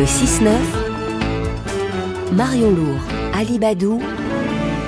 Le 0.00 0.06
6-9, 0.06 0.48
Marion 2.32 2.70
Lourd, 2.70 3.00
Ali 3.34 3.58
Badou, 3.58 4.00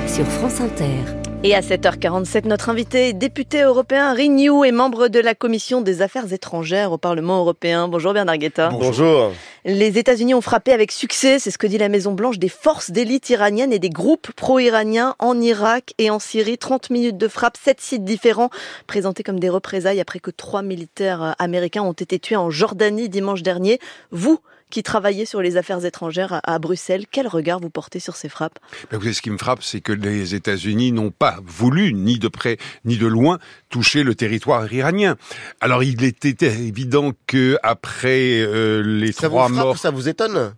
sur 0.07 0.25
France 0.25 0.63
Inter. 0.63 1.05
Et 1.45 1.55
à 1.55 1.61
7h47, 1.61 2.49
notre 2.49 2.71
invité 2.71 3.09
est 3.09 3.13
député 3.13 3.61
européen 3.61 4.15
Renew 4.15 4.65
et 4.65 4.73
membre 4.73 5.09
de 5.09 5.21
la 5.21 5.35
Commission 5.35 5.83
des 5.83 6.01
Affaires 6.01 6.33
étrangères 6.33 6.93
au 6.93 6.97
Parlement 6.97 7.41
européen. 7.41 7.89
Bonjour 7.89 8.15
Bernard 8.15 8.39
Guetta. 8.39 8.71
Bonjour. 8.71 9.33
Les 9.67 9.99
États-Unis 9.99 10.33
ont 10.33 10.41
frappé 10.41 10.73
avec 10.73 10.91
succès, 10.91 11.39
c'est 11.39 11.51
ce 11.51 11.59
que 11.59 11.67
dit 11.67 11.77
la 11.77 11.91
Maison-Blanche, 11.91 12.39
des 12.39 12.49
forces 12.49 12.91
d'élite 12.91 13.29
iraniennes 13.29 13.75
et 13.75 13.79
des 13.79 13.91
groupes 13.91 14.33
pro-iraniens 14.33 15.15
en 15.19 15.39
Irak 15.39 15.93
et 15.99 16.09
en 16.09 16.21
Syrie. 16.21 16.57
30 16.57 16.89
minutes 16.89 17.19
de 17.19 17.29
frappe, 17.29 17.59
7 17.63 17.83
sites 17.83 18.05
différents, 18.05 18.49
présentés 18.87 19.25
comme 19.25 19.41
des 19.41 19.51
représailles 19.51 20.01
après 20.01 20.21
que 20.21 20.31
trois 20.31 20.63
militaires 20.63 21.37
américains 21.39 21.83
ont 21.83 21.93
été 21.93 22.19
tués 22.19 22.37
en 22.37 22.49
Jordanie 22.49 23.11
dimanche 23.11 23.43
dernier. 23.43 23.79
Vous, 24.11 24.39
qui 24.73 24.83
travaillait 24.83 25.27
sur 25.27 25.43
les 25.43 25.59
affaires 25.59 25.85
étrangères 25.85 26.41
à, 26.43 26.59
Bruxelles. 26.59 27.05
Quel 27.09 27.29
regard 27.29 27.61
vous 27.61 27.69
portez 27.69 28.01
sur 28.01 28.17
ces 28.17 28.31
frappes? 28.31 28.59
Ben, 28.91 28.97
vous 28.97 29.03
savez, 29.03 29.13
Ce 29.13 29.21
qui 29.21 29.29
me 29.29 29.37
frappe, 29.37 29.63
c'est 29.63 29.83
que 29.83 29.93
les 29.93 30.35
États-Unis 30.35 30.93
n'ont 30.93 31.11
pas 31.11 31.37
voulu, 31.45 31.93
ni 31.93 32.19
de 32.19 32.27
près 32.27 32.57
ni 32.87 32.97
de 32.97 33.07
loin, 33.07 33.39
toucher 33.69 34.03
le 34.03 34.15
territoire 34.15 34.73
iranien. 34.73 35.17
Alors 35.61 35.83
il 35.83 36.03
était 36.03 36.47
évident 36.47 37.13
que 37.27 37.59
après 37.63 38.41
euh, 38.41 38.83
les 38.83 39.13
ça 39.13 39.29
trois 39.29 39.49
vous 39.49 39.55
morts, 39.55 39.77
ça 39.77 39.91
vous 39.91 40.09
étonne? 40.09 40.55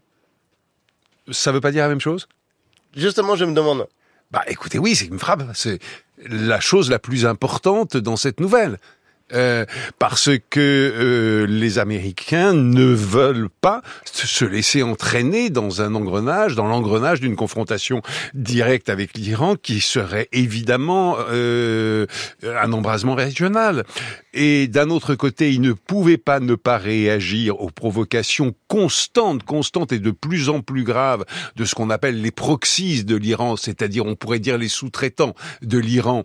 Ça 1.33 1.51
veut 1.51 1.61
pas 1.61 1.73
dire 1.73 1.83
la 1.83 1.89
même 1.89 2.01
chose? 2.01 2.29
Justement, 2.95 3.35
je 3.35 3.45
me 3.45 3.53
demande. 3.53 3.89
Bah 4.31 4.45
écoutez, 4.47 4.79
oui, 4.79 4.95
c'est 4.95 5.07
qui 5.07 5.13
me 5.13 5.19
frappe. 5.19 5.43
C'est 5.55 5.81
la 6.25 6.61
chose 6.61 6.89
la 6.89 7.01
plus 7.01 7.27
importante 7.27 7.97
dans 7.97 8.17
cette 8.17 8.39
nouvelle. 8.39 8.79
Euh, 9.35 9.65
parce 9.99 10.31
que 10.51 10.61
euh, 10.61 11.47
les 11.47 11.79
Américains 11.79 12.53
ne 12.53 12.85
veulent 12.85 13.49
pas 13.61 13.83
se 14.05 14.45
laisser 14.45 14.83
entraîner 14.83 15.51
dans 15.51 15.83
un 15.83 15.95
engrenage, 15.95 16.55
dans 16.55 16.67
l'engrenage 16.67 17.21
d'une 17.21 17.37
confrontation 17.37 18.01
directe 18.35 18.89
avec 18.89 19.15
l'Iran 19.15 19.57
qui 19.57 19.81
serait 19.81 20.29
évidemment 20.33 21.17
euh, 21.31 22.07
un 22.45 22.73
embrasement 22.73 23.15
régional. 23.15 23.85
Et 24.35 24.67
d'un 24.67 24.91
autre 24.91 25.15
côté, 25.15 25.53
ils 25.53 25.61
ne 25.61 25.73
pouvaient 25.73 26.19
pas 26.19 26.41
ne 26.41 26.57
pas 26.57 26.77
réagir 26.77 27.61
aux 27.61 27.71
provocations 27.71 28.53
constantes, 28.67 29.45
constantes 29.45 29.93
et 29.93 30.01
de 30.01 30.11
plus 30.11 30.49
en 30.49 30.61
plus 30.61 30.83
graves 30.83 31.25
de 31.55 31.65
ce 31.65 31.77
qu'on 31.77 31.89
appelle 31.89 32.21
les 32.21 32.33
proxies 32.33 33.05
de 33.05 33.15
l'Iran, 33.15 33.57
c'est-à-dire 33.57 34.05
on 34.05 34.17
pourrait 34.17 34.41
dire 34.41 34.59
les 34.59 34.69
sous-traitants 34.69 35.35
de 35.63 35.79
l'Iran 35.79 36.25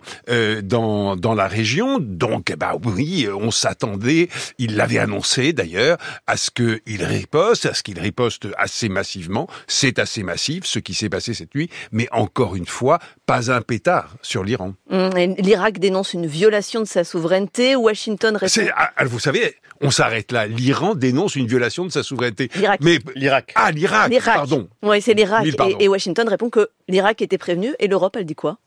dans, 0.62 1.16
dans 1.16 1.34
la 1.34 1.46
région. 1.46 1.98
Donc, 2.00 2.52
bah 2.58 2.74
oui, 2.84 3.28
on 3.32 3.52
s'attendait, 3.52 4.28
il 4.58 4.74
l'avait 4.74 4.98
annoncé 4.98 5.52
d'ailleurs, 5.52 5.96
à 6.26 6.36
ce 6.36 6.50
qu'il 6.50 7.04
riposte, 7.04 7.66
à 7.66 7.74
ce 7.74 7.82
qu'il 7.84 8.00
riposte 8.00 8.48
assez 8.58 8.88
massivement. 8.88 9.48
C'est 9.68 10.00
assez 10.00 10.24
massif 10.24 10.64
ce 10.64 10.80
qui 10.80 10.94
s'est 10.94 11.08
passé 11.08 11.32
cette 11.32 11.54
nuit, 11.54 11.70
mais 11.92 12.08
encore 12.10 12.56
une 12.56 12.66
fois, 12.66 12.98
pas 13.30 13.52
un 13.52 13.62
pétard 13.62 14.16
sur 14.22 14.42
l'Iran. 14.42 14.74
Mmh, 14.90 15.36
L'Irak 15.38 15.78
dénonce 15.78 16.14
une 16.14 16.26
violation 16.26 16.80
de 16.80 16.84
sa 16.86 17.04
souveraineté. 17.04 17.76
Washington 17.76 18.36
répond. 18.36 18.70
Ah, 18.74 18.90
ah, 18.96 19.04
vous 19.04 19.20
savez, 19.20 19.54
on 19.80 19.92
s'arrête 19.92 20.32
là. 20.32 20.48
L'Iran 20.48 20.96
dénonce 20.96 21.36
une 21.36 21.46
violation 21.46 21.84
de 21.84 21.90
sa 21.90 22.02
souveraineté. 22.02 22.50
L'Irak. 22.56 22.80
Mais 22.82 22.98
l'Irak. 23.14 23.52
Ah, 23.54 23.70
l'Irak. 23.70 24.12
Pardon. 24.24 24.68
Oui, 24.82 25.00
c'est 25.00 25.14
l'Irak. 25.14 25.46
Et, 25.46 25.84
et 25.84 25.88
Washington 25.88 26.28
répond 26.28 26.50
que 26.50 26.70
l'Irak 26.88 27.22
était 27.22 27.38
prévenu. 27.38 27.72
Et 27.78 27.86
l'Europe, 27.86 28.16
elle 28.18 28.26
dit 28.26 28.34
quoi? 28.34 28.58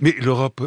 Mais 0.00 0.14
l'Europe, 0.18 0.60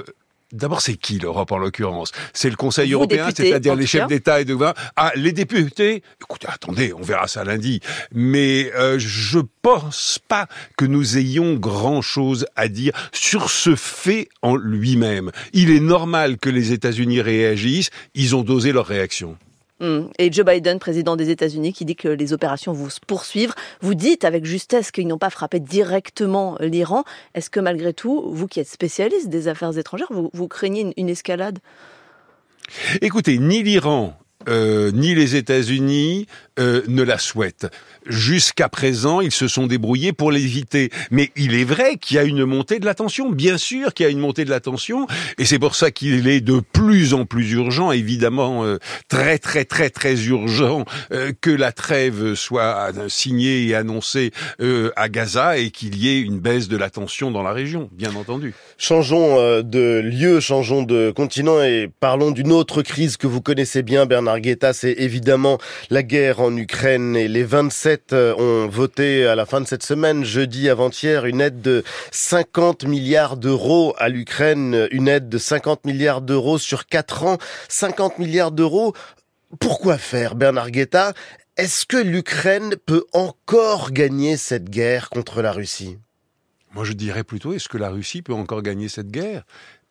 D'abord, 0.52 0.82
c'est 0.82 0.96
qui 0.96 1.18
l'Europe 1.18 1.52
en 1.52 1.58
l'occurrence? 1.58 2.12
C'est 2.34 2.50
le 2.50 2.56
Conseil 2.56 2.92
européen, 2.94 3.30
c'est-à-dire 3.36 3.76
les 3.76 3.88
chefs 3.88 4.08
d'État 4.08 4.42
et 4.42 4.46
de 4.46 4.54
gouvernement. 4.54 4.80
Ah, 4.96 5.12
les 5.16 5.32
députés? 5.32 6.04
Écoutez, 6.22 6.48
attendez, 6.50 6.94
on 6.94 7.02
verra 7.02 7.28
ça 7.28 7.44
lundi. 7.44 7.80
Mais 8.12 8.72
euh, 8.76 9.00
je 9.00 9.40
pense 9.62 10.20
pas 10.28 10.48
que 10.78 10.86
nous 10.86 11.18
ayons 11.18 11.56
grand-chose 11.56 12.46
à 12.56 12.68
dire 12.68 12.94
sur 13.14 13.50
ce 13.50 13.76
fait 13.76 14.28
en 14.42 14.56
lui-même. 14.56 15.32
Il 15.54 15.72
est 15.72 15.80
normal 15.80 16.38
que 16.38 16.50
les 16.50 16.74
États-Unis 16.74 17.22
réagissent. 17.22 17.90
Ils 18.14 18.36
ont 18.36 18.44
dosé 18.44 18.72
leur 18.72 18.88
réaction. 18.88 19.38
Hmm. 19.82 20.04
Et 20.20 20.32
Joe 20.32 20.46
Biden, 20.46 20.78
président 20.78 21.16
des 21.16 21.32
États-Unis, 21.32 21.74
qui 21.74 21.86
dit 21.86 21.96
que 21.96 22.08
les 22.08 22.34
opérations 22.34 22.72
vont 22.72 22.90
se 22.90 23.00
poursuivre. 23.00 23.56
Vous 23.82 23.96
dites 23.96 24.24
avec 24.24 24.46
justesse 24.46 24.92
qu'ils 24.92 25.08
n'ont 25.08 25.18
pas 25.18 25.32
frappé 25.32 25.60
directement 25.60 26.56
l'Iran. 26.60 27.04
Est-ce 27.34 27.50
que 27.50 27.60
malgré 27.60 27.92
tout, 27.92 28.30
vous 28.32 28.48
qui 28.48 28.60
êtes 28.60 28.68
spécialiste 28.68 29.30
des 29.30 29.48
affaires 29.48 29.76
étrangères, 29.76 30.12
vous, 30.12 30.48
craignez 30.48 30.94
une 30.98 31.10
escalade? 31.10 31.58
Écoutez, 33.02 33.40
ni 33.40 33.64
l'Iran 33.64 34.16
euh, 34.50 34.92
ni 34.92 35.14
les 35.14 35.36
États-Unis 35.36 36.26
euh, 36.60 36.82
ne 36.88 37.04
la 37.04 37.18
souhaitent. 37.18 37.68
Jusqu'à 38.08 38.68
présent, 38.68 39.22
ils 39.22 39.32
se 39.32 39.48
sont 39.48 39.68
débrouillés 39.68 40.12
pour 40.12 40.32
l'éviter. 40.32 40.90
Mais 41.12 41.32
il 41.36 41.56
est 41.56 41.64
vrai 41.64 41.98
qu'il 41.98 42.18
y 42.18 42.20
a 42.20 42.24
une 42.24 42.46
montée 42.46 42.80
de 42.80 42.86
la 42.86 42.96
tension. 42.96 43.30
Bien 43.30 43.58
sûr 43.58 43.94
qu'il 43.94 44.06
y 44.06 44.08
a 44.08 44.12
une 44.12 44.20
montée 44.20 44.44
de 44.44 44.50
la 44.50 44.60
tension. 44.60 45.08
Et 45.38 45.46
c'est 45.46 45.60
pour 45.60 45.76
ça 45.76 45.92
qu'il 45.92 46.28
est 46.28 46.42
de 46.42 46.60
plus 46.60 47.14
en 47.14 47.26
plus 47.26 47.52
urgent, 47.52 47.92
évidemment, 47.92 48.66
euh, 48.66 48.80
très 49.08 49.38
très 49.38 49.66
très 49.66 49.90
très 49.90 50.26
urgent, 50.26 50.86
que 51.42 51.52
la 51.52 51.72
trêve 51.72 52.36
soit 52.36 52.92
signée 53.08 53.68
et 53.68 53.76
annoncée 53.76 54.32
à 54.96 55.10
Gaza 55.10 55.58
et 55.58 55.72
qu'il 55.72 55.96
y 55.98 56.10
ait 56.10 56.20
une 56.20 56.40
baisse 56.40 56.68
de 56.68 56.78
la 56.78 56.90
tension 56.90 57.32
dans 57.32 57.44
la 57.44 57.54
région, 57.54 57.90
bien 57.92 58.14
entendu. 58.16 58.54
Changeons 58.78 59.62
de 59.62 60.02
lieu, 60.04 60.40
changeons 60.40 60.84
de 60.84 61.12
continent 61.12 61.62
et 61.62 61.90
parlons 62.00 62.32
d'une 62.32 62.52
autre 62.52 62.82
crise 62.82 63.18
que 63.18 63.28
vous 63.28 63.42
connaissez 63.42 63.84
bien, 63.84 64.06
Bernard 64.06 64.34
Marguetta, 64.34 64.74
c'est 64.74 64.96
évidemment 64.98 65.58
la 65.90 66.04
guerre 66.04 66.41
en 66.42 66.56
Ukraine 66.58 67.16
et 67.16 67.28
les 67.28 67.44
27 67.44 68.14
euh, 68.14 68.36
ont 68.36 68.68
voté 68.68 69.26
à 69.28 69.36
la 69.36 69.46
fin 69.46 69.62
de 69.62 69.68
cette 69.68 69.84
semaine, 69.84 70.24
jeudi 70.24 70.70
avant-hier, 70.70 71.26
une 71.26 71.42
aide 71.42 71.62
de 71.62 71.84
50 72.12 72.86
milliards 72.86 73.38
d'euros 73.38 73.94
à 73.98 74.10
l'Ukraine, 74.10 74.88
une 74.92 75.08
aide 75.08 75.30
de 75.30 75.38
50 75.38 75.86
milliards 75.86 76.22
d'euros 76.22 76.58
sur 76.58 76.88
4 76.88 77.24
ans, 77.24 77.38
50 77.70 78.20
milliards 78.20 78.52
d'euros. 78.52 78.94
Pourquoi 79.60 79.98
faire, 79.98 80.36
Bernard 80.36 80.72
Guetta? 80.72 81.14
Est-ce 81.58 81.86
que 81.86 81.98
l'Ukraine 81.98 82.76
peut 82.86 83.06
encore 83.14 83.92
gagner 83.92 84.38
cette 84.38 84.70
guerre 84.70 85.10
contre 85.10 85.42
la 85.42 85.52
Russie? 85.52 85.98
Moi, 86.74 86.86
je 86.86 86.94
dirais 86.94 87.24
plutôt, 87.24 87.54
est-ce 87.54 87.68
que 87.68 87.78
la 87.78 87.90
Russie 87.90 88.22
peut 88.22 88.34
encore 88.34 88.62
gagner 88.62 88.88
cette 88.88 89.12
guerre? 89.12 89.44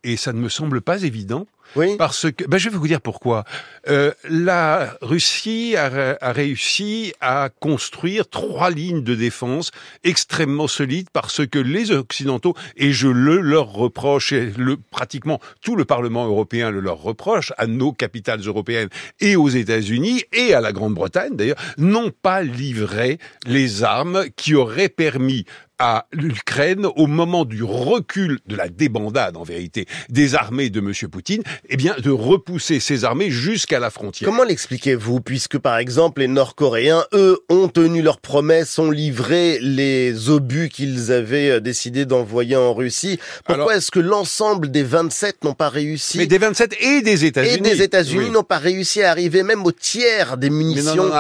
Et 0.03 0.17
ça 0.17 0.33
ne 0.33 0.41
me 0.41 0.49
semble 0.49 0.81
pas 0.81 1.03
évident. 1.03 1.47
Oui. 1.77 1.97
Parce 1.97 2.31
que, 2.33 2.45
ben 2.47 2.59
je 2.59 2.69
vais 2.69 2.77
vous 2.77 2.89
dire 2.89 3.01
pourquoi. 3.01 3.45
Euh, 3.89 4.13
la 4.29 4.97
Russie 5.03 5.77
a, 5.77 6.17
a, 6.21 6.33
réussi 6.33 7.13
à 7.21 7.49
construire 7.61 8.29
trois 8.29 8.71
lignes 8.71 9.05
de 9.05 9.15
défense 9.15 9.71
extrêmement 10.03 10.67
solides 10.67 11.09
parce 11.13 11.47
que 11.47 11.59
les 11.59 11.93
Occidentaux, 11.93 12.55
et 12.77 12.93
je 12.93 13.07
le 13.07 13.39
leur 13.41 13.73
reproche, 13.73 14.33
et 14.33 14.53
le, 14.57 14.77
pratiquement 14.77 15.39
tout 15.63 15.77
le 15.77 15.85
Parlement 15.85 16.27
européen 16.27 16.71
le 16.71 16.81
leur 16.81 17.01
reproche, 17.01 17.53
à 17.57 17.67
nos 17.67 17.93
capitales 17.93 18.41
européennes 18.41 18.89
et 19.21 19.37
aux 19.37 19.49
États-Unis 19.49 20.25
et 20.33 20.55
à 20.55 20.61
la 20.61 20.73
Grande-Bretagne 20.73 21.37
d'ailleurs, 21.37 21.61
n'ont 21.79 22.11
pas 22.11 22.43
livré 22.43 23.19
les 23.47 23.85
armes 23.85 24.25
qui 24.35 24.55
auraient 24.55 24.89
permis 24.89 25.45
à 25.81 26.07
l'Ukraine 26.13 26.87
au 26.95 27.07
moment 27.07 27.47
du 27.47 27.65
recul 27.65 28.39
de 28.47 28.55
la 28.55 28.69
débandade 28.69 29.39
en 29.39 29.43
vérité 29.43 29.87
des 30.11 30.35
armées 30.35 30.69
de 30.69 30.79
M. 30.81 30.93
Poutine, 31.11 31.43
eh 31.71 31.77
bien, 31.79 31.97
de 31.99 32.11
repousser 32.11 32.81
ces 32.81 33.05
armées 33.05 33.31
jusqu'à 33.31 33.81
la 33.81 33.89
frontière. 33.89 34.29
Comment 34.29 34.45
l'expliquez-vous 34.45 35.23
Puisque, 35.23 35.59
par 35.59 35.79
exemple, 35.79 36.21
les 36.21 36.29
Nord-Coréens, 36.29 37.07
eux, 37.15 37.39
ont 37.49 37.69
tenu 37.69 38.03
leurs 38.03 38.21
promesses, 38.21 38.79
ont 38.79 38.91
livré 38.91 39.59
les 39.63 40.29
obus 40.29 40.69
qu'ils 40.69 41.13
avaient 41.13 41.51
euh, 41.51 41.61
décidé 41.61 42.05
d'envoyer 42.05 42.57
en 42.57 42.75
Russie. 42.75 43.19
Pourquoi 43.47 43.77
est-ce 43.77 43.91
que 43.91 44.01
l'ensemble 44.01 44.71
des 44.71 44.83
27 44.83 45.45
n'ont 45.45 45.55
pas 45.55 45.71
réussi 45.71 46.19
Mais 46.19 46.27
des 46.27 46.39
27 46.39 46.77
et 46.79 47.01
des 47.01 47.25
États-Unis. 47.25 47.55
Et 47.55 47.61
des 47.61 47.83
États-Unis 47.83 48.31
n'ont 48.31 48.43
pas 48.43 48.59
réussi 48.59 49.03
à 49.03 49.11
arriver 49.11 49.43
même 49.43 49.65
au 49.65 49.73
tiers 49.73 50.37
des 50.37 50.51
munitions 50.51 51.11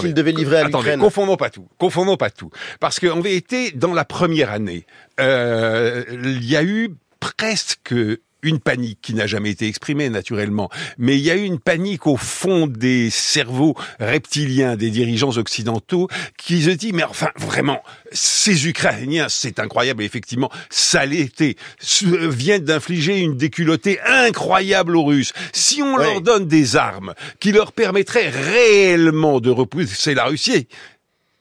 qu'ils 0.00 0.14
devaient 0.14 0.32
livrer 0.32 0.58
à 0.58 0.64
l'Ukraine. 0.64 0.98
Confondons 0.98 1.36
pas 1.36 1.50
tout. 1.50 1.68
Confondons 1.78 2.16
pas 2.16 2.30
tout. 2.30 2.50
Parce 2.80 2.98
qu'en 2.98 3.20
vérité, 3.20 3.70
dans 3.70 3.94
la 3.94 4.07
première 4.08 4.50
année, 4.50 4.86
euh, 5.20 6.04
il 6.10 6.44
y 6.44 6.56
a 6.56 6.64
eu 6.64 6.90
presque 7.20 7.94
une 8.42 8.60
panique 8.60 9.00
qui 9.02 9.14
n'a 9.14 9.26
jamais 9.26 9.50
été 9.50 9.66
exprimée 9.66 10.10
naturellement, 10.10 10.70
mais 10.96 11.16
il 11.18 11.24
y 11.24 11.30
a 11.30 11.36
eu 11.36 11.42
une 11.42 11.58
panique 11.58 12.06
au 12.06 12.16
fond 12.16 12.66
des 12.66 13.10
cerveaux 13.10 13.74
reptiliens 13.98 14.76
des 14.76 14.90
dirigeants 14.90 15.36
occidentaux 15.36 16.08
qui 16.36 16.62
se 16.62 16.70
dit 16.70 16.92
mais 16.92 17.02
enfin 17.02 17.30
vraiment 17.36 17.82
ces 18.12 18.68
Ukrainiens 18.68 19.26
c'est 19.28 19.58
incroyable 19.58 20.04
effectivement 20.04 20.50
ça 20.70 21.04
l'était 21.04 21.56
viennent 22.02 22.64
d'infliger 22.64 23.18
une 23.18 23.36
déculottée 23.36 23.98
incroyable 24.02 24.96
aux 24.96 25.04
Russes. 25.04 25.32
Si 25.52 25.82
on 25.82 25.96
leur 25.96 26.20
donne 26.20 26.46
des 26.46 26.76
armes 26.76 27.14
qui 27.40 27.50
leur 27.50 27.72
permettraient 27.72 28.30
réellement 28.30 29.40
de 29.40 29.50
repousser 29.50 30.14
la 30.14 30.26
Russie, 30.26 30.68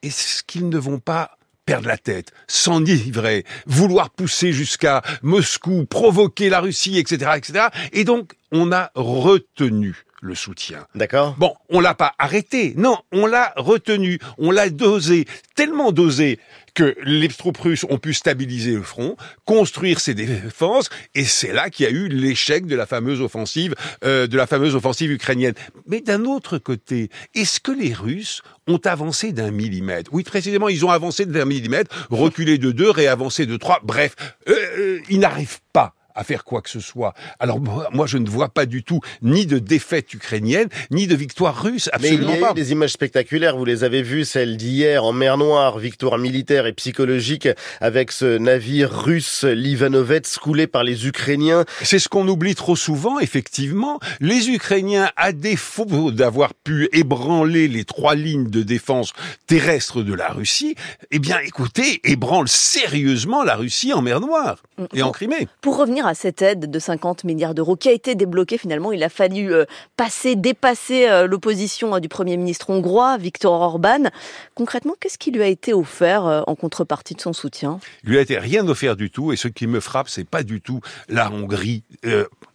est-ce 0.02 0.44
qu'ils 0.44 0.70
ne 0.70 0.78
vont 0.78 1.00
pas 1.00 1.37
perdre 1.68 1.88
la 1.88 1.98
tête, 1.98 2.32
s'enivrer, 2.48 3.46
vouloir 3.68 4.10
pousser 4.10 4.54
jusqu'à 4.54 5.04
Moscou, 5.22 5.86
provoquer 5.86 6.50
la 6.50 6.62
Russie, 6.62 6.98
etc., 6.98 7.32
etc. 7.36 7.68
Et 7.92 8.06
donc, 8.06 8.34
on 8.52 8.72
a 8.72 8.90
retenu 8.96 10.07
le 10.22 10.36
soutien. 10.36 10.88
D'accord. 10.96 11.36
Bon, 11.38 11.54
on 11.70 11.80
l'a 11.80 11.94
pas 11.94 12.14
arrêté. 12.18 12.74
Non, 12.78 12.98
on 13.12 13.26
l'a 13.26 13.54
retenu. 13.56 14.20
On 14.38 14.52
l'a 14.52 14.70
dosé. 14.70 15.26
Tellement 15.56 15.92
dosé 15.92 16.40
que 16.78 16.96
les 17.04 17.28
troupes 17.28 17.58
russes 17.58 17.86
ont 17.90 17.98
pu 17.98 18.14
stabiliser 18.14 18.74
le 18.74 18.84
front, 18.84 19.18
construire 19.46 20.00
ses 20.00 20.14
défenses, 20.14 20.92
et 21.16 21.24
c'est 21.24 21.52
là 21.52 21.72
qu'il 21.72 21.88
y 21.88 21.90
a 21.90 21.92
eu 21.92 22.08
l'échec 22.08 22.68
de 22.68 22.76
la 22.76 22.86
fameuse 22.86 23.20
offensive, 23.20 23.74
euh, 24.04 24.28
de 24.28 24.38
la 24.38 24.46
fameuse 24.46 24.76
offensive 24.76 25.12
ukrainienne. 25.12 25.56
Mais 25.88 26.02
d'un 26.02 26.24
autre 26.26 26.60
côté, 26.60 27.10
est-ce 27.34 27.60
que 27.60 27.72
les 27.72 27.94
Russes 27.94 28.44
ont 28.68 28.80
avancé 28.86 29.32
d'un 29.32 29.50
millimètre? 29.50 30.12
Oui, 30.14 30.22
précisément, 30.22 30.70
ils 30.70 30.86
ont 30.86 30.92
avancé 30.92 31.26
d'un 31.26 31.46
millimètre, 31.46 32.08
reculé 32.12 32.60
de 32.60 32.72
deux, 32.72 32.92
réavancé 32.92 33.48
de 33.48 33.58
trois. 33.58 33.80
Bref, 33.84 34.16
euh, 34.48 34.54
euh, 34.78 35.00
ils 35.10 35.20
n'arrivent 35.20 35.62
pas 35.74 35.96
à 36.18 36.24
faire 36.24 36.44
quoi 36.44 36.62
que 36.62 36.70
ce 36.70 36.80
soit. 36.80 37.14
Alors 37.40 37.60
moi, 37.60 38.08
je 38.08 38.18
ne 38.18 38.28
vois 38.28 38.50
pas 38.50 38.66
du 38.66 38.84
tout 38.84 39.00
ni 39.22 39.46
de 39.46 39.60
défaite 39.60 40.14
ukrainienne, 40.14 40.68
ni 40.92 41.08
de 41.08 41.16
victoire 41.16 41.62
russe, 41.62 41.90
absolument 41.94 42.28
Mais 42.28 42.38
il 42.38 42.42
y 42.42 42.44
a 42.44 42.52
eu 42.52 42.54
des 42.56 42.72
images 42.72 42.92
spectaculaires, 42.92 43.56
vous 43.56 43.66
les 43.66 43.84
avez 43.84 44.02
vues, 44.02 44.26
celle 44.26 44.58
d'hier 44.58 45.04
en 45.06 45.14
mer 45.14 45.38
Noire, 45.38 45.78
victoire 45.78 46.18
militaire 46.18 46.66
et 46.66 46.74
psychologique 46.74 47.48
avec 47.80 48.12
ce 48.12 48.38
navire 48.38 48.92
russe 48.92 49.44
l'Ivanovets 49.44 50.24
coulé 50.42 50.66
par 50.66 50.84
les 50.84 51.08
Ukrainiens. 51.08 51.66
C'est 51.84 52.00
ce 52.00 52.10
qu'on 52.10 52.28
oublie 52.28 52.56
trop 52.56 52.76
souvent, 52.76 53.20
effectivement. 53.20 54.00
Les 54.20 54.50
Ukrainiens, 54.50 55.12
à 55.16 55.32
défaut 55.32 56.12
d'avoir 56.12 56.56
pu 56.56 56.90
ébranler 56.94 57.68
les 57.68 57.84
trois 57.84 58.16
lignes 58.16 58.50
de 58.50 58.64
défense 58.64 59.14
terrestre 59.46 60.02
de 60.02 60.14
la 60.16 60.30
Russie, 60.30 60.76
eh 61.12 61.20
bien 61.20 61.38
écoutez, 61.46 62.02
ébranlent 62.04 62.48
sérieusement 62.48 63.44
la 63.44 63.56
Russie 63.56 63.94
en 63.94 64.02
mer 64.02 64.20
Noire 64.20 64.64
et 64.94 65.04
en 65.04 65.12
Crimée. 65.12 65.48
Pour 65.62 65.78
revenir 65.78 66.07
à 66.08 66.16
cette 66.16 66.42
aide 66.42 66.72
de 66.72 66.80
50 66.80 67.24
milliards 67.24 67.54
d'euros 67.54 67.76
qui 67.76 67.90
a 67.90 67.92
été 67.92 68.16
débloquée 68.16 68.58
finalement. 68.58 68.92
Il 68.92 69.04
a 69.04 69.10
fallu 69.10 69.54
euh, 69.54 69.66
passer, 69.96 70.36
dépasser 70.36 71.08
euh, 71.08 71.28
l'opposition 71.28 71.96
euh, 71.96 72.00
du 72.00 72.08
Premier 72.10 72.38
ministre 72.38 72.70
hongrois, 72.70 73.18
Viktor 73.18 73.54
Orban. 73.54 74.10
Concrètement, 74.56 74.96
qu'est-ce 75.00 75.18
qui 75.18 75.32
lui 75.32 75.44
a 75.44 75.48
été 75.48 75.74
offert 75.74 76.44
en 76.48 76.56
contrepartie 76.56 77.14
de 77.14 77.22
son 77.22 77.34
soutien? 77.34 77.80
Il 78.04 78.12
lui 78.12 78.18
a 78.18 78.22
été 78.22 78.38
rien 78.38 78.68
offert 78.68 78.96
du 78.96 79.12
tout 79.12 79.32
et 79.32 79.36
ce 79.36 79.48
qui 79.48 79.68
me 79.68 79.80
frappe, 79.80 80.10
c'est 80.10 80.28
pas 80.28 80.44
du 80.44 80.62
tout 80.62 80.82
la 81.10 81.32
Hongrie. 81.32 81.84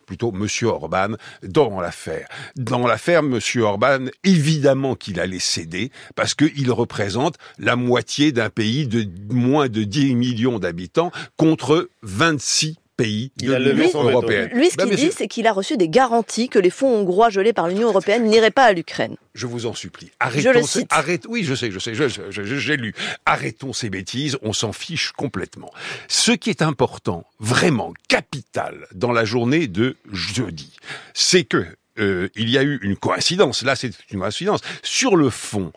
plutôt 0.06 0.32
Monsieur 0.32 0.68
Orban 0.68 1.14
dans 1.42 1.80
l'affaire. 1.80 2.28
Dans 2.56 2.86
l'affaire, 2.86 3.22
Monsieur 3.22 3.62
Orban, 3.62 4.06
évidemment 4.24 4.94
qu'il 4.94 5.20
allait 5.20 5.38
céder 5.38 5.90
parce 6.16 6.34
qu'il 6.34 6.70
représente 6.70 7.36
la 7.58 7.76
moitié 7.76 8.32
d'un 8.32 8.50
pays 8.50 8.86
de 8.86 9.06
moins 9.32 9.68
de 9.68 9.84
10 9.84 10.14
millions 10.14 10.58
d'habitants 10.58 11.12
contre 11.36 11.88
26 12.02 12.76
pays 12.96 13.32
de 13.36 13.54
l'Union 13.54 14.02
européenne. 14.02 14.50
Lui, 14.52 14.70
ce 14.70 14.76
qu'il 14.76 14.94
dit, 14.96 15.12
c'est 15.12 15.28
qu'il 15.28 15.46
a 15.46 15.52
reçu 15.52 15.76
des 15.76 15.88
garanties 15.88 16.48
que 16.48 16.58
les 16.58 16.70
fonds 16.70 16.94
hongrois 16.94 17.30
gelés 17.30 17.52
par 17.52 17.68
l'Union 17.68 17.88
européenne 17.88 18.24
n'iraient 18.24 18.50
pas 18.50 18.64
à 18.64 18.72
l'Ukraine. 18.72 19.16
Je 19.34 19.46
vous 19.46 19.66
en 19.66 19.74
supplie. 19.74 20.10
Arrêtons 20.20 20.52
je 20.52 20.58
le 20.58 20.62
cite. 20.62 20.86
Arrête, 20.90 21.24
oui, 21.28 21.44
je 21.44 21.54
sais, 21.54 21.70
je 21.70 21.78
sais, 21.78 21.92
j'ai 21.94 22.76
lu. 22.76 22.94
Arrêtons 23.26 23.72
ces 23.72 23.90
bêtises, 23.90 24.36
on 24.42 24.52
s'en 24.52 24.72
fiche 24.72 25.12
complètement. 25.12 25.70
Ce 26.08 26.32
qui 26.32 26.50
est 26.50 26.62
important, 26.62 27.24
vraiment 27.40 27.92
capital, 28.08 28.86
dans 28.94 29.12
la 29.12 29.24
journée 29.24 29.68
de 29.68 29.96
jeudi, 30.12 30.76
c'est 31.14 31.44
que 31.44 31.64
euh, 31.98 32.28
il 32.34 32.48
y 32.48 32.56
a 32.56 32.62
eu 32.62 32.78
une 32.82 32.96
coïncidence. 32.96 33.62
Là, 33.62 33.76
c'est 33.76 33.92
une 34.10 34.20
coïncidence. 34.20 34.60
Sur 34.82 35.16
le 35.16 35.30
fond, 35.30 35.72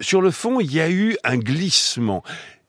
sur 0.00 0.20
le 0.20 0.30
fond, 0.30 0.60
il 0.60 0.72
y 0.72 0.80
a 0.80 0.90
eu 0.90 1.16
un 1.24 1.36
glissement 1.36 2.22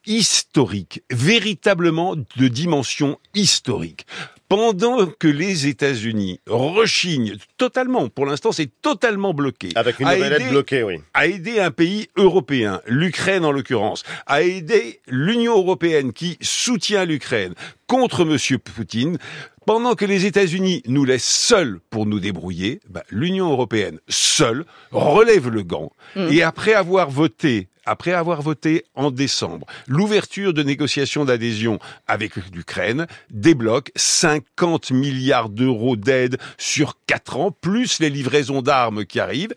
historique, 0.07 1.03
véritablement 1.11 2.15
de 2.15 2.47
dimension 2.47 3.17
historique. 3.33 4.05
Pendant 4.47 5.07
que 5.07 5.27
les 5.27 5.65
États-Unis 5.65 6.39
rechignent 6.47 7.35
totalement, 7.57 8.09
pour 8.09 8.27
l'instant 8.27 8.51
c'est 8.51 8.69
totalement 8.81 9.33
bloqué, 9.33 9.69
avec 9.73 9.99
une 9.99 10.07
nouvelle 10.07 10.33
aide 10.33 10.49
bloquée, 10.49 10.83
oui, 10.83 10.99
à 11.15 11.25
aider 11.25 11.59
un 11.59 11.71
pays 11.71 12.09
européen, 12.15 12.79
l'Ukraine 12.85 13.43
en 13.43 13.51
l'occurrence, 13.51 14.03
à 14.27 14.43
aider 14.43 15.01
l'Union 15.07 15.57
européenne 15.57 16.13
qui 16.13 16.37
soutient 16.41 17.05
l'Ukraine 17.05 17.55
contre 17.87 18.23
Monsieur 18.23 18.59
Poutine, 18.59 19.17
pendant 19.65 19.95
que 19.95 20.05
les 20.05 20.25
États-Unis 20.25 20.83
nous 20.85 21.05
laissent 21.05 21.23
seuls 21.23 21.79
pour 21.89 22.05
nous 22.05 22.19
débrouiller, 22.19 22.81
bah, 22.87 23.03
l'Union 23.09 23.49
européenne 23.49 23.99
seule 24.07 24.65
relève 24.91 25.49
le 25.49 25.63
gant 25.63 25.91
mm. 26.15 26.27
et 26.31 26.43
après 26.43 26.75
avoir 26.75 27.09
voté 27.09 27.67
après 27.85 28.13
avoir 28.13 28.41
voté 28.41 28.85
en 28.95 29.11
décembre. 29.11 29.65
L'ouverture 29.87 30.53
de 30.53 30.63
négociations 30.63 31.25
d'adhésion 31.25 31.79
avec 32.07 32.35
l'Ukraine, 32.53 33.07
débloque 33.29 33.91
50 33.95 34.91
milliards 34.91 35.49
d'euros 35.49 35.95
d'aide 35.95 36.37
sur 36.57 36.97
4 37.07 37.37
ans, 37.37 37.51
plus 37.51 37.99
les 37.99 38.09
livraisons 38.09 38.61
d'armes 38.61 39.05
qui 39.05 39.19
arrivent 39.19 39.53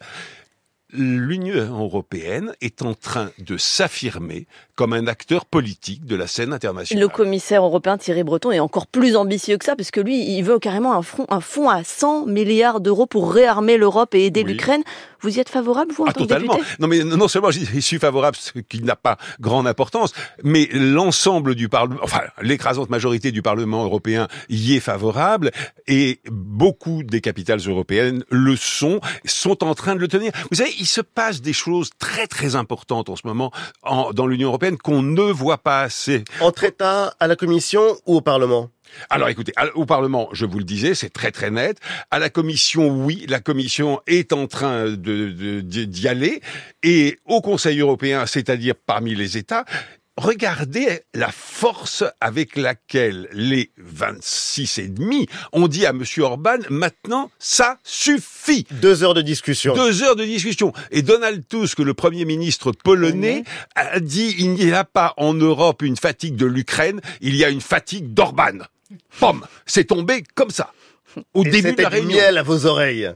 l'Union 0.92 1.54
européenne 1.54 2.54
est 2.60 2.82
en 2.82 2.94
train 2.94 3.30
de 3.38 3.56
s'affirmer 3.56 4.46
comme 4.74 4.92
un 4.92 5.08
acteur 5.08 5.44
politique 5.44 6.06
de 6.06 6.14
la 6.14 6.28
scène 6.28 6.52
internationale. 6.52 7.02
Le 7.02 7.08
commissaire 7.08 7.64
européen 7.64 7.98
Thierry 7.98 8.22
Breton 8.22 8.52
est 8.52 8.60
encore 8.60 8.86
plus 8.86 9.16
ambitieux 9.16 9.58
que 9.58 9.64
ça, 9.64 9.74
parce 9.74 9.90
que 9.90 10.00
lui, 10.00 10.36
il 10.36 10.42
veut 10.42 10.60
carrément 10.60 10.94
un 10.94 11.02
fonds, 11.02 11.26
un 11.28 11.40
fonds 11.40 11.68
à 11.68 11.82
100 11.82 12.26
milliards 12.26 12.80
d'euros 12.80 13.06
pour 13.06 13.32
réarmer 13.32 13.76
l'Europe 13.76 14.14
et 14.14 14.26
aider 14.26 14.44
l'Ukraine. 14.44 14.82
Vous 15.20 15.36
y 15.36 15.40
êtes 15.40 15.48
favorable, 15.48 15.92
vous, 15.92 16.04
en 16.04 16.06
ah, 16.06 16.12
tant 16.12 16.20
totalement. 16.20 16.54
Que 16.54 16.60
député? 16.60 16.76
Non, 16.78 16.86
mais 16.86 17.02
non 17.02 17.26
seulement 17.26 17.50
j'y 17.50 17.82
suis 17.82 17.98
favorable, 17.98 18.36
ce 18.36 18.56
qui 18.60 18.80
n'a 18.82 18.94
pas 18.94 19.18
grande 19.40 19.66
importance, 19.66 20.12
mais 20.44 20.68
l'ensemble 20.72 21.56
du 21.56 21.68
Parlement, 21.68 21.98
enfin, 22.02 22.20
l'écrasante 22.40 22.88
majorité 22.88 23.32
du 23.32 23.42
Parlement 23.42 23.82
européen 23.82 24.28
y 24.48 24.76
est 24.76 24.80
favorable, 24.80 25.50
et 25.88 26.20
beaucoup 26.30 27.02
des 27.02 27.20
capitales 27.20 27.58
européennes 27.66 28.22
le 28.30 28.54
sont, 28.54 29.00
sont 29.24 29.64
en 29.64 29.74
train 29.74 29.96
de 29.96 30.00
le 30.00 30.06
tenir. 30.06 30.30
Vous 30.52 30.58
savez, 30.58 30.70
il 30.78 30.86
se 30.86 31.00
passe 31.00 31.40
des 31.40 31.52
choses 31.52 31.90
très 31.98 32.26
très 32.26 32.56
importantes 32.56 33.08
en 33.08 33.16
ce 33.16 33.26
moment 33.26 33.52
en, 33.82 34.12
dans 34.12 34.26
l'Union 34.26 34.48
européenne 34.48 34.78
qu'on 34.78 35.02
ne 35.02 35.22
voit 35.22 35.58
pas 35.58 35.82
assez. 35.82 36.24
Entre 36.40 36.64
États, 36.64 37.14
à 37.20 37.26
la 37.26 37.36
Commission 37.36 37.82
ou 38.06 38.16
au 38.16 38.20
Parlement? 38.20 38.70
Alors 39.10 39.28
écoutez, 39.28 39.52
au 39.74 39.84
Parlement, 39.84 40.28
je 40.32 40.46
vous 40.46 40.58
le 40.58 40.64
disais, 40.64 40.94
c'est 40.94 41.10
très 41.10 41.30
très 41.30 41.50
net. 41.50 41.78
À 42.10 42.18
la 42.18 42.30
Commission, 42.30 42.88
oui, 42.88 43.26
la 43.28 43.40
Commission 43.40 44.00
est 44.06 44.32
en 44.32 44.46
train 44.46 44.84
de 44.90 45.60
d'y 45.60 46.08
aller. 46.08 46.40
Et 46.82 47.18
au 47.26 47.40
Conseil 47.40 47.80
européen, 47.80 48.24
c'est-à-dire 48.26 48.74
parmi 48.74 49.14
les 49.14 49.36
États, 49.36 49.64
regardez 50.18 51.00
la 51.14 51.30
force 51.30 52.04
avec 52.20 52.56
laquelle 52.56 53.28
les 53.32 53.70
26 53.78 54.78
et 54.78 54.88
demi 54.88 55.26
ont 55.52 55.68
dit 55.68 55.86
à 55.86 55.92
Monsieur 55.92 56.24
Orban, 56.24 56.58
maintenant, 56.68 57.30
ça 57.38 57.78
suffit. 57.84 58.66
Deux 58.70 59.02
heures 59.02 59.14
de 59.14 59.22
discussion. 59.22 59.74
Deux 59.74 60.02
heures 60.02 60.16
de 60.16 60.24
discussion. 60.24 60.72
Et 60.90 61.02
Donald 61.02 61.46
Tusk, 61.48 61.78
le 61.78 61.94
premier 61.94 62.24
ministre 62.24 62.72
polonais, 62.72 63.44
a 63.74 64.00
dit, 64.00 64.34
il 64.38 64.50
n'y 64.50 64.72
a 64.72 64.84
pas 64.84 65.14
en 65.16 65.34
Europe 65.34 65.82
une 65.82 65.96
fatigue 65.96 66.36
de 66.36 66.46
l'Ukraine, 66.46 67.00
il 67.20 67.36
y 67.36 67.44
a 67.44 67.48
une 67.48 67.60
fatigue 67.60 68.12
d'Orban. 68.12 68.58
Pomme, 69.20 69.46
c'est 69.66 69.84
tombé 69.84 70.24
comme 70.34 70.50
ça. 70.50 70.72
Au 71.34 71.44
début 71.44 71.72
de 71.72 71.82
la 71.82 71.88
réunion. 71.88 72.16
miel 72.16 72.38
à 72.38 72.42
vos 72.42 72.66
oreilles. 72.66 73.12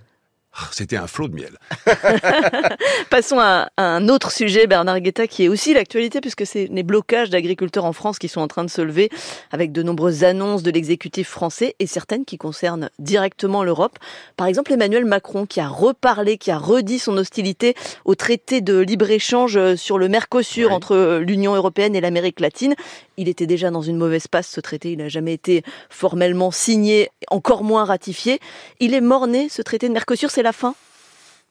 Ah, 0.54 0.68
c'était 0.70 0.96
un 0.96 1.06
flot 1.06 1.28
de 1.28 1.34
miel. 1.34 1.56
Passons 3.10 3.38
à, 3.40 3.70
un 3.78 4.08
autre 4.10 4.30
sujet, 4.30 4.66
Bernard 4.66 5.00
Guetta, 5.00 5.26
qui 5.26 5.44
est 5.44 5.48
aussi 5.48 5.72
l'actualité, 5.72 6.20
puisque 6.20 6.44
c'est 6.44 6.68
les 6.70 6.82
blocages 6.82 7.30
d'agriculteurs 7.30 7.86
en 7.86 7.94
France 7.94 8.18
qui 8.18 8.28
sont 8.28 8.42
en 8.42 8.48
train 8.48 8.62
de 8.62 8.68
se 8.68 8.82
lever, 8.82 9.08
avec 9.50 9.72
de 9.72 9.82
nombreuses 9.82 10.24
annonces 10.24 10.62
de 10.62 10.70
l'exécutif 10.70 11.26
français 11.26 11.74
et 11.78 11.86
certaines 11.86 12.26
qui 12.26 12.36
concernent 12.36 12.90
directement 12.98 13.64
l'Europe. 13.64 13.98
Par 14.36 14.46
exemple, 14.46 14.74
Emmanuel 14.74 15.06
Macron, 15.06 15.46
qui 15.46 15.58
a 15.58 15.68
reparlé, 15.68 16.36
qui 16.36 16.50
a 16.50 16.58
redit 16.58 16.98
son 16.98 17.16
hostilité 17.16 17.74
au 18.04 18.14
traité 18.14 18.60
de 18.60 18.78
libre-échange 18.78 19.76
sur 19.76 19.96
le 19.96 20.08
Mercosur 20.08 20.72
entre 20.72 21.22
l'Union 21.24 21.54
européenne 21.54 21.96
et 21.96 22.02
l'Amérique 22.02 22.40
latine. 22.40 22.74
Il 23.16 23.28
était 23.28 23.46
déjà 23.46 23.70
dans 23.70 23.82
une 23.82 23.96
mauvaise 23.96 24.26
passe, 24.26 24.48
ce 24.48 24.60
traité. 24.60 24.92
Il 24.92 24.98
n'a 24.98 25.08
jamais 25.08 25.32
été 25.32 25.62
formellement 25.88 26.50
signé, 26.50 27.10
encore 27.30 27.64
moins 27.64 27.84
ratifié. 27.84 28.38
Il 28.80 28.92
est 28.94 29.00
mort-né, 29.00 29.48
ce 29.48 29.62
traité 29.62 29.88
de 29.88 29.94
Mercosur 29.94 30.30
la 30.42 30.52
fin? 30.52 30.74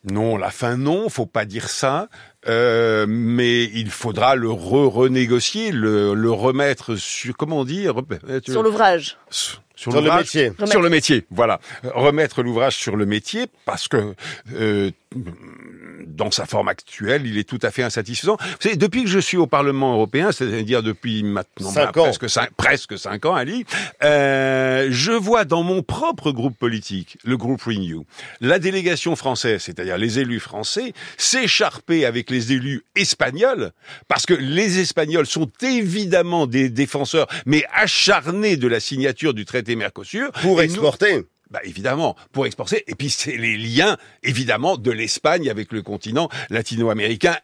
Non, 0.03 0.35
la 0.35 0.49
fin 0.49 0.77
non, 0.77 1.09
faut 1.09 1.27
pas 1.27 1.45
dire 1.45 1.69
ça. 1.69 2.09
Euh, 2.47 3.05
mais 3.07 3.65
il 3.65 3.91
faudra 3.91 4.35
le 4.35 4.49
re-renégocier, 4.49 5.71
le, 5.71 6.15
le, 6.15 6.31
remettre 6.31 6.95
sur 6.95 7.37
comment 7.37 7.63
dire 7.65 8.01
sur 8.47 8.63
l'ouvrage. 8.63 9.17
Sur, 9.29 10.01
le 10.01 10.11
métier. 10.15 10.51
Sur 10.65 10.81
le 10.81 10.89
métier, 10.89 11.25
voilà. 11.29 11.59
Remettre 11.83 12.41
l'ouvrage 12.41 12.75
sur 12.75 12.95
le 12.95 13.05
métier 13.05 13.45
parce 13.65 13.87
que 13.87 14.15
euh, 14.53 14.89
dans 16.15 16.31
sa 16.31 16.45
forme 16.45 16.67
actuelle, 16.67 17.25
il 17.25 17.37
est 17.37 17.47
tout 17.47 17.59
à 17.61 17.71
fait 17.71 17.83
insatisfaisant. 17.83 18.37
Vous 18.39 18.55
savez, 18.59 18.75
depuis 18.75 19.03
que 19.03 19.09
je 19.09 19.19
suis 19.19 19.37
au 19.37 19.47
Parlement 19.47 19.93
européen, 19.93 20.31
c'est-à-dire 20.31 20.83
depuis 20.83 21.23
maintenant 21.23 21.71
bah, 21.73 21.91
presque 21.93 22.29
cinq, 22.29 22.51
presque 22.55 22.97
cinq 22.97 23.25
ans, 23.25 23.35
Ali, 23.35 23.65
euh, 24.03 24.87
je 24.91 25.11
vois 25.11 25.45
dans 25.45 25.63
mon 25.63 25.83
propre 25.83 26.31
groupe 26.31 26.57
politique, 26.57 27.17
le 27.23 27.37
groupe 27.37 27.61
Renew, 27.63 28.05
la 28.39 28.59
délégation 28.59 29.15
française, 29.15 29.61
c'est-à-dire 29.63 29.97
les 29.97 30.19
élus 30.19 30.39
français, 30.39 30.93
s'écharper 31.17 32.05
avec 32.05 32.29
les 32.29 32.53
élus 32.53 32.83
espagnols, 32.95 33.71
parce 34.07 34.25
que 34.25 34.33
les 34.33 34.79
Espagnols 34.79 35.25
sont 35.25 35.49
évidemment 35.61 36.47
des 36.47 36.69
défenseurs, 36.69 37.27
mais 37.45 37.63
acharnés 37.73 38.57
de 38.57 38.67
la 38.67 38.79
signature 38.79 39.33
du 39.33 39.45
traité 39.45 39.75
Mercosur. 39.75 40.31
Pour 40.41 40.61
exporter 40.61 41.23
bah 41.51 41.59
évidemment, 41.63 42.15
pour 42.31 42.45
exporter. 42.45 42.83
Et 42.87 42.95
puis 42.95 43.09
c'est 43.09 43.37
les 43.37 43.57
liens, 43.57 43.97
évidemment, 44.23 44.77
de 44.77 44.91
l'Espagne 44.91 45.49
avec 45.49 45.71
le 45.71 45.81
continent 45.81 46.29
latino-américain 46.49 47.35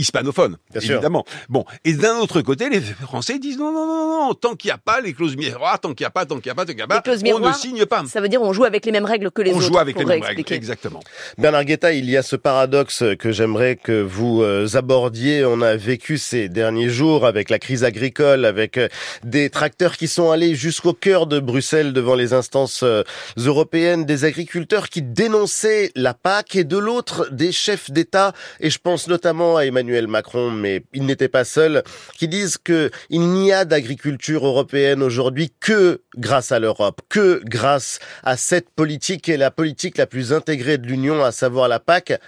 hispanophone, 0.00 0.56
évidemment. 0.74 1.24
Bon, 1.48 1.64
et 1.84 1.92
d'un 1.92 2.16
autre 2.18 2.40
côté, 2.40 2.68
les 2.68 2.80
Français 2.80 3.38
disent 3.38 3.58
non, 3.58 3.72
non, 3.72 3.86
non, 3.86 4.26
non, 4.28 4.34
tant 4.34 4.56
qu'il 4.56 4.68
n'y 4.68 4.72
a 4.72 4.78
pas 4.78 5.00
les 5.00 5.12
clauses 5.12 5.36
miroirs, 5.36 5.78
tant 5.78 5.94
qu'il 5.94 6.04
n'y 6.04 6.08
a 6.08 6.10
pas, 6.10 6.26
tant 6.26 6.36
qu'il 6.36 6.46
n'y 6.46 6.52
a 6.52 6.54
pas, 6.54 6.64
tant 6.64 6.72
qu'il 6.72 6.76
n'y 6.76 6.82
a 6.82 6.86
pas, 6.86 7.02
on 7.34 7.48
ne 7.48 7.52
signe 7.52 7.86
pas. 7.86 8.04
Ça 8.06 8.20
veut 8.20 8.28
dire 8.28 8.42
on 8.42 8.52
joue 8.52 8.64
avec 8.64 8.86
les 8.86 8.92
mêmes 8.92 9.04
règles 9.04 9.30
que 9.30 9.42
les 9.42 9.50
autres. 9.50 9.58
On 9.58 9.68
joue 9.68 9.78
avec 9.78 9.98
les 9.98 10.04
mêmes 10.04 10.22
règles, 10.22 10.44
exactement. 10.52 11.00
Bernard 11.38 11.64
Guetta, 11.64 11.92
il 11.92 12.08
y 12.08 12.16
a 12.16 12.22
ce 12.22 12.36
paradoxe 12.36 13.04
que 13.18 13.30
j'aimerais 13.32 13.76
que 13.76 14.02
vous 14.02 14.42
euh, 14.42 14.66
abordiez. 14.74 15.44
On 15.44 15.60
a 15.60 15.76
vécu 15.76 16.18
ces 16.18 16.48
derniers 16.48 16.88
jours 16.88 17.26
avec 17.26 17.50
la 17.50 17.58
crise 17.58 17.84
agricole, 17.84 18.44
avec 18.44 18.78
euh, 18.78 18.88
des 19.24 19.50
tracteurs 19.50 19.96
qui 19.96 20.08
sont 20.08 20.30
allés 20.30 20.54
jusqu'au 20.54 20.92
cœur 20.92 21.26
de 21.26 21.40
Bruxelles 21.40 21.92
devant 21.92 22.14
les 22.14 22.32
instances 22.32 22.82
euh, 22.82 23.02
européennes, 23.36 24.04
des 24.04 24.24
agriculteurs 24.24 24.88
qui 24.88 25.02
dénonçaient 25.02 25.92
la 25.94 26.14
PAC 26.14 26.56
et 26.56 26.64
de 26.64 26.78
l'autre 26.78 27.28
des 27.30 27.52
chefs 27.52 27.90
d'État, 27.90 28.32
et 28.60 28.70
je 28.70 28.78
pense 28.78 29.08
notamment 29.08 29.56
à 29.56 29.64
Emmanuel 29.64 29.89
Emmanuel 29.90 30.06
Macron, 30.06 30.50
mais 30.50 30.84
il 30.94 31.04
n'était 31.04 31.28
pas 31.28 31.44
seul, 31.44 31.82
qui 32.16 32.28
disent 32.28 32.58
que 32.58 32.90
il 33.08 33.20
n'y 33.20 33.52
a 33.52 33.64
d'agriculture 33.64 34.46
européenne 34.46 35.02
aujourd'hui 35.02 35.52
que 35.58 36.02
grâce 36.16 36.52
à 36.52 36.58
l'Europe, 36.58 37.00
que 37.08 37.42
grâce 37.44 37.98
à 38.22 38.36
cette 38.36 38.70
politique 38.70 39.28
et 39.28 39.36
la 39.36 39.50
politique 39.50 39.98
la 39.98 40.06
plus 40.06 40.32
intégrée 40.32 40.78
de 40.78 40.86
l'Union, 40.86 41.24
à 41.24 41.32
savoir 41.32 41.68
la 41.68 41.80
PAC. 41.80 42.20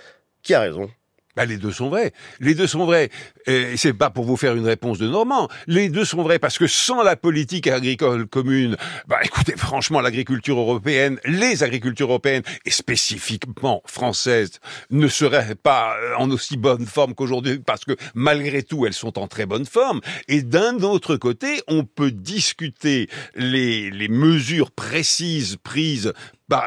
Qui 0.43 0.55
a 0.55 0.61
raison? 0.61 0.91
Bah, 1.35 1.47
les 1.47 1.57
deux 1.57 1.73
sont 1.73 1.89
vrais. 1.89 2.13
Les 2.41 2.55
deux 2.55 2.67
sont 2.67 2.85
vrais. 2.85 3.11
Et 3.47 3.77
c'est 3.77 3.95
pas 3.95 4.11
pour 4.11 4.25
vous 4.25 4.37
faire 4.37 4.55
une 4.55 4.67
réponse 4.67 4.99
de 4.99 5.09
Normand. 5.09 5.49
Les 5.67 5.89
deux 5.89 6.05
sont 6.05 6.23
vrais 6.23 6.39
parce 6.39 6.59
que 6.59 6.67
sans 6.67 7.03
la 7.03 7.17
politique 7.17 7.67
agricole 7.67 8.27
commune, 8.27 8.77
bah 9.07 9.19
écoutez, 9.25 9.57
franchement, 9.57 10.01
l'agriculture 10.01 10.59
européenne, 10.59 11.19
les 11.25 11.63
agricultures 11.63 12.09
européennes 12.09 12.43
et 12.67 12.71
spécifiquement 12.71 13.83
françaises 13.87 14.61
ne 14.91 15.09
seraient 15.09 15.55
pas 15.55 15.97
en 16.19 16.31
aussi 16.31 16.57
bonne 16.57 16.87
forme 16.87 17.15
qu'aujourd'hui 17.15 17.59
parce 17.59 17.85
que 17.85 17.97
malgré 18.15 18.63
tout, 18.63 18.87
elles 18.87 18.93
sont 18.93 19.19
en 19.19 19.27
très 19.27 19.47
bonne 19.47 19.67
forme. 19.67 20.01
Et 20.29 20.43
d'un 20.43 20.81
autre 20.83 21.17
côté, 21.17 21.63
on 21.67 21.85
peut 21.85 22.11
discuter 22.11 23.09
les, 23.35 23.91
les 23.91 24.09
mesures 24.09 24.71
précises 24.71 25.57
prises 25.63 26.13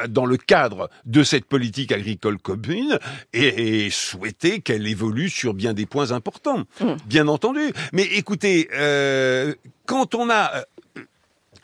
dans 0.09 0.25
le 0.25 0.37
cadre 0.37 0.89
de 1.05 1.23
cette 1.23 1.45
politique 1.45 1.91
agricole 1.91 2.37
commune 2.37 2.97
et, 3.33 3.89
souhaiter 3.91 4.61
qu'elle 4.61 4.87
évolue 4.87 5.29
sur 5.29 5.53
bien 5.53 5.73
des 5.73 5.85
points 5.85 6.11
importants, 6.11 6.63
mmh. 6.79 6.85
bien 7.05 7.27
entendu. 7.27 7.71
Mais 7.93 8.03
écoutez, 8.03 8.69
euh, 8.73 9.53
quand 9.85 10.15
on 10.15 10.29
a 10.29 10.65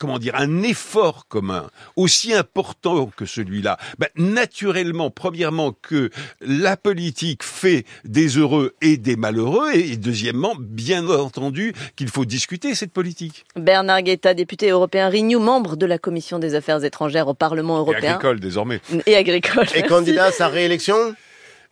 comment 0.02 0.18
dire, 0.18 0.34
un 0.34 0.64
effort 0.64 1.28
commun 1.28 1.68
aussi 1.94 2.34
important 2.34 3.08
que 3.16 3.24
celui-là, 3.24 3.78
ben, 4.00 4.08
naturellement, 4.16 5.10
premièrement, 5.10 5.76
que 5.80 6.10
la 6.40 6.76
politique 6.76 7.44
fait 7.44 7.84
des 8.04 8.36
heureux 8.36 8.74
et 8.80 8.96
des 8.96 9.14
malheureux, 9.14 9.70
et 9.72 9.96
deuxièmement, 9.96 10.56
bien 10.58 11.06
entendu, 11.08 11.72
qu'il 11.94 12.08
faut 12.08 12.24
discuter 12.24 12.74
cette 12.74 12.92
politique. 12.92 13.44
Bernard 13.54 14.02
Guetta, 14.02 14.34
député 14.34 14.70
européen 14.70 15.08
Renew, 15.08 15.38
membre 15.38 15.76
de 15.76 15.86
la 15.86 15.98
Commission 15.98 16.40
des 16.40 16.56
Affaires 16.56 16.82
étrangères 16.82 17.28
au 17.28 17.34
Parlement 17.34 17.78
européen. 17.78 18.02
Et 18.02 18.08
agricole, 18.08 18.40
désormais. 18.40 18.80
Et 19.06 19.14
agricole. 19.14 19.66
Et 19.76 19.84
candidat 19.84 20.24
à 20.24 20.32
sa 20.32 20.48
réélection? 20.48 21.14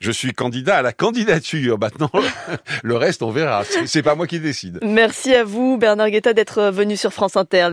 Je 0.01 0.11
suis 0.11 0.33
candidat 0.33 0.79
à 0.79 0.83
la 0.83 0.95
candidature. 0.95 1.79
Maintenant, 1.79 2.11
le 2.83 2.97
reste, 2.97 3.23
on 3.23 3.31
verra. 3.31 3.65
C'est 3.85 4.03
pas 4.03 4.15
moi 4.15 4.27
qui 4.27 4.41
décide. 4.41 4.79
Merci 4.83 5.35
à 5.35 5.45
vous, 5.45 5.77
Bernard 5.77 6.09
Guetta, 6.09 6.33
d'être 6.33 6.71
venu 6.71 6.97
sur 6.97 7.13
France 7.13 7.37
Inter. 7.37 7.69